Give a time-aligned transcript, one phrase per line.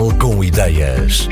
[0.00, 1.28] Portugal com ideias.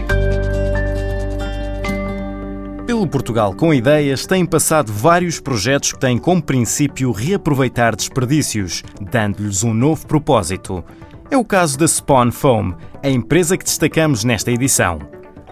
[2.87, 9.65] Pelo Portugal com Ideias têm passado vários projetos que têm como princípio reaproveitar desperdícios, dando-lhes
[9.65, 10.85] um novo propósito.
[11.31, 14.99] É o caso da Spawn Foam, a empresa que destacamos nesta edição.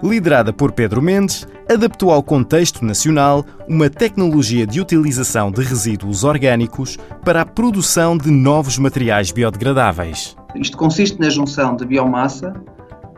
[0.03, 6.99] Liderada por Pedro Mendes, adaptou ao contexto nacional uma tecnologia de utilização de resíduos orgânicos
[7.25, 10.37] para a produção de novos materiais biodegradáveis.
[10.55, 12.53] Isto consiste na junção de biomassa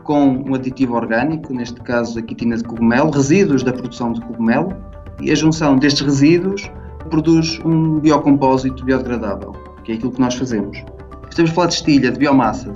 [0.09, 4.75] com um aditivo orgânico, neste caso a quitina de cogumelo, resíduos da produção de cogumelo,
[5.21, 6.67] e a junção destes resíduos
[7.11, 9.51] produz um biocompósito biodegradável,
[9.83, 10.83] que é aquilo que nós fazemos.
[11.29, 12.73] Estamos a falar de estilha, de biomassa.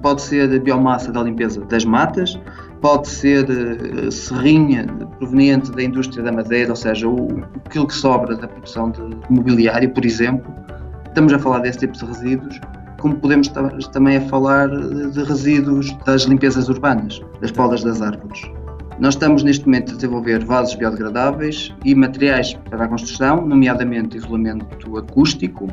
[0.00, 2.40] Pode ser a biomassa da limpeza das matas,
[2.80, 4.86] pode ser uh, serrinha
[5.18, 9.90] proveniente da indústria da madeira, ou seja, o, aquilo que sobra da produção de mobiliário,
[9.90, 10.50] por exemplo.
[11.06, 12.58] Estamos a falar desse tipo de resíduos
[13.02, 13.48] como podemos
[13.92, 18.40] também a falar de resíduos das limpezas urbanas, das podas das árvores.
[19.00, 24.96] Nós estamos neste momento a desenvolver vasos biodegradáveis e materiais para a construção, nomeadamente isolamento
[24.96, 25.66] acústico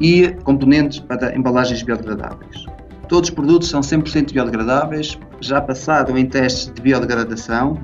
[0.00, 2.64] e componentes para embalagens biodegradáveis.
[3.08, 7.76] Todos os produtos são 100% biodegradáveis, já passaram em testes de biodegradação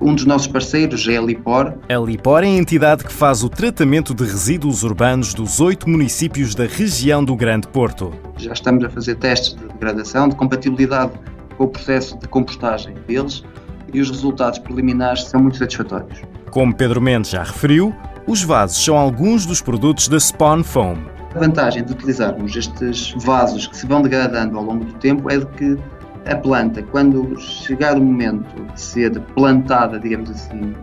[0.00, 1.74] um dos nossos parceiros é a Lipor.
[1.88, 6.54] A Lipor é a entidade que faz o tratamento de resíduos urbanos dos oito municípios
[6.54, 8.12] da região do Grande Porto.
[8.38, 11.12] Já estamos a fazer testes de degradação, de compatibilidade
[11.56, 13.44] com o processo de compostagem deles
[13.92, 16.22] e os resultados preliminares são muito satisfatórios.
[16.50, 17.94] Como Pedro Mendes já referiu,
[18.26, 20.98] os vasos são alguns dos produtos da Spawn Foam.
[21.34, 25.38] A vantagem de utilizarmos estes vasos que se vão degradando ao longo do tempo é
[25.38, 25.78] de que
[26.26, 30.74] a planta, quando chegar o momento de ser plantada, digamos assim,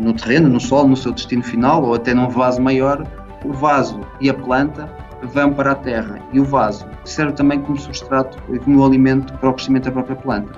[0.00, 3.06] no terreno, no solo, no seu destino final, ou até num vaso maior,
[3.44, 4.88] o vaso e a planta
[5.26, 9.50] vão para a terra e o vaso serve também como substrato e como alimento para
[9.50, 10.52] o crescimento da própria planta.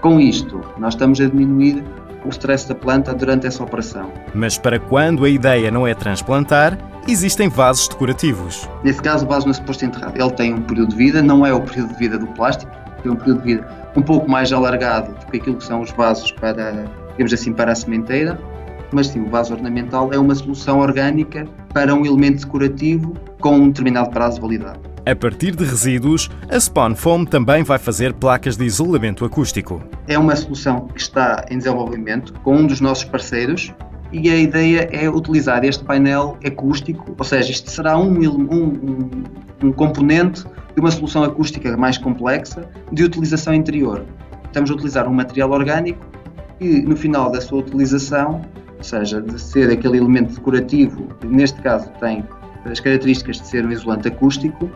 [0.00, 1.84] Com isto, nós estamos a diminuir
[2.24, 4.10] o stress da planta durante essa operação.
[4.34, 8.68] Mas para quando a ideia não é transplantar, existem vasos decorativos.
[8.84, 10.20] Nesse caso, o vaso não é suposto enterrado.
[10.20, 12.70] Ele tem um período de vida, não é o período de vida do plástico,
[13.02, 15.90] tem um período de vida um pouco mais alargado do que aquilo que são os
[15.90, 18.38] vasos para, digamos assim, para a sementeira,
[18.92, 23.68] mas sim, o vaso ornamental é uma solução orgânica para um elemento decorativo com um
[23.68, 24.80] determinado prazo de validade.
[25.06, 29.82] A partir de resíduos, a Spawn Foam também vai fazer placas de isolamento acústico.
[30.06, 33.72] É uma solução que está em desenvolvimento com um dos nossos parceiros
[34.12, 39.10] e a ideia é utilizar este painel acústico, ou seja, isto será um, um, um,
[39.64, 40.44] um componente
[40.74, 44.04] de uma solução acústica mais complexa de utilização interior.
[44.44, 46.06] Estamos a utilizar um material orgânico
[46.58, 48.42] que, no final da sua utilização,
[48.78, 52.24] ou seja, de ser aquele elemento decorativo, que neste caso tem
[52.64, 54.70] as características de ser um isolante acústico,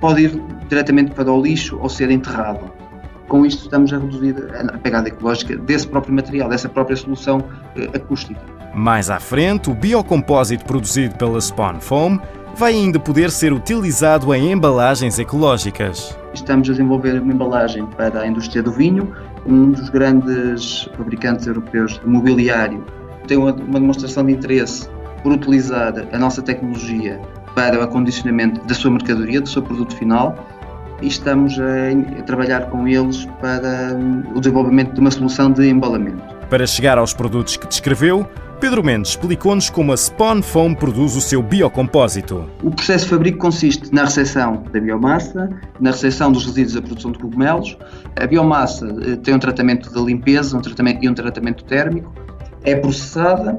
[0.00, 2.70] pode ir diretamente para o lixo ou ser enterrado.
[3.28, 7.42] Com isto estamos a reduzir a pegada ecológica desse próprio material, dessa própria solução
[7.76, 8.40] eh, acústica.
[8.74, 12.20] Mais à frente, o biocompósito produzido pela Spawn Foam
[12.56, 16.16] vai ainda poder ser utilizado em embalagens ecológicas.
[16.34, 19.12] Estamos a desenvolver uma embalagem para a indústria do vinho.
[19.46, 22.84] Um dos grandes fabricantes europeus de mobiliário
[23.26, 24.88] tem uma demonstração de interesse
[25.22, 27.20] por utilizar a nossa tecnologia
[27.54, 30.36] para o acondicionamento da sua mercadoria, do seu produto final,
[31.00, 33.96] e estamos a, trabalhar com eles para
[34.34, 36.22] o desenvolvimento de uma solução de embalamento.
[36.50, 38.28] Para chegar aos produtos que descreveu,
[38.60, 42.48] Pedro Mendes explicou-nos como a Spawn Foam produz o seu biocompósito.
[42.62, 47.12] O processo de fabrico consiste na recepção da biomassa, na recepção dos resíduos da produção
[47.12, 47.76] de cogumelos.
[48.16, 52.10] A biomassa eh, tem um tratamento de limpeza um tratamento, e um tratamento térmico,
[52.64, 53.58] é processada,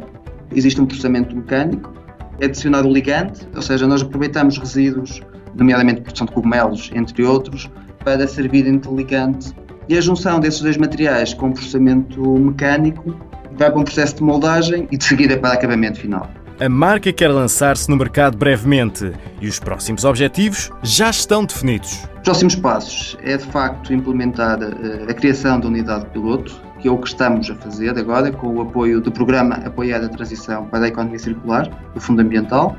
[0.54, 1.94] existe um processamento mecânico,
[2.40, 5.22] é adicionado o ligante, ou seja, nós aproveitamos resíduos,
[5.56, 7.70] nomeadamente produção de cogumelos, entre outros,
[8.04, 9.54] para servirem de ligante.
[9.88, 13.16] E a junção desses dois materiais com processamento mecânico
[13.58, 16.30] vai para um processo de moldagem e de seguida para acabamento final.
[16.58, 19.12] A marca quer lançar-se no mercado brevemente
[19.42, 22.08] e os próximos objetivos já estão definidos.
[22.16, 26.92] Os próximos passos é de facto implementar eh, a criação da unidade piloto, que é
[26.92, 30.86] o que estamos a fazer agora com o apoio do programa Apoiar a Transição para
[30.86, 32.78] a Economia Circular, do Fundo Ambiental.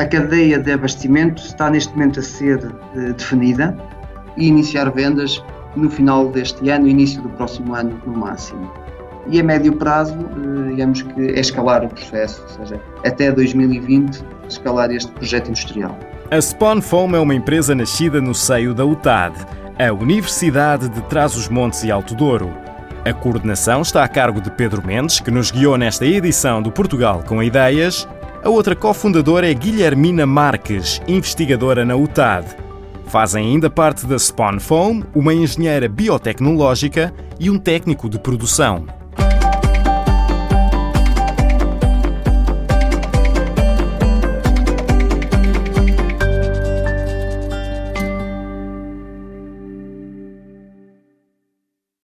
[0.00, 2.58] A cadeia de abastecimento está neste momento a ser
[2.96, 3.78] eh, definida
[4.36, 5.40] e iniciar vendas
[5.76, 8.68] no final deste ano, início do próximo ano no máximo
[9.28, 14.22] e a médio prazo, eh, digamos que é escalar o processo, ou seja, até 2020
[14.48, 15.96] escalar este projeto industrial.
[16.30, 19.34] A Spawn Foam é uma empresa nascida no seio da UTAD,
[19.78, 22.52] a Universidade de Trás-os-Montes e Alto Douro.
[23.04, 27.22] A coordenação está a cargo de Pedro Mendes, que nos guiou nesta edição do Portugal
[27.24, 28.08] com Ideias.
[28.42, 32.46] A outra cofundadora é Guilhermina Marques, investigadora na UTAD.
[33.06, 38.86] Fazem ainda parte da Spawn Foam uma engenheira biotecnológica e um técnico de produção.